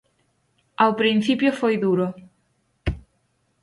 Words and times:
Ao 0.81 0.91
principio 1.01 1.57
foi 1.61 1.75
duro. 1.85 2.07